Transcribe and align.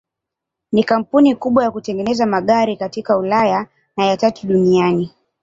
Ni 0.71 0.83
kampuni 0.83 1.35
kubwa 1.35 1.63
ya 1.63 1.71
kutengeneza 1.71 2.25
magari 2.25 2.77
katika 2.77 3.17
Ulaya 3.17 3.67
na 3.97 4.05
ya 4.05 4.17
tatu 4.17 4.47
duniani. 4.47 5.11